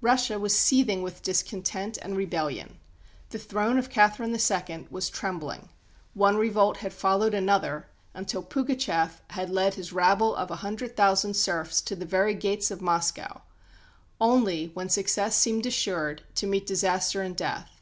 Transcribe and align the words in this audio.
Russia 0.00 0.36
was 0.36 0.58
seething 0.58 1.00
with 1.00 1.22
discontent 1.22 1.96
and 2.02 2.16
rebellion; 2.16 2.80
the 3.28 3.38
throne 3.38 3.78
of 3.78 3.88
Catherine 3.88 4.34
II. 4.36 4.88
was 4.90 5.08
trembling; 5.08 5.68
one 6.12 6.36
revolt 6.36 6.78
had 6.78 6.92
followed 6.92 7.34
another, 7.34 7.86
until 8.12 8.42
Pugatchef 8.42 9.22
had 9.30 9.48
led 9.48 9.74
his 9.74 9.92
rabble 9.92 10.34
of 10.34 10.50
a 10.50 10.56
hundred 10.66 10.96
thousand 10.96 11.34
serfs 11.34 11.80
to 11.82 11.94
the 11.94 12.04
very 12.04 12.34
gates 12.34 12.72
of 12.72 12.82
Moscow 12.82 13.42
only, 14.20 14.72
when 14.74 14.88
success 14.88 15.36
seemed 15.36 15.64
assured, 15.66 16.22
to 16.34 16.48
meet 16.48 16.66
disaster 16.66 17.22
and 17.22 17.36
death. 17.36 17.80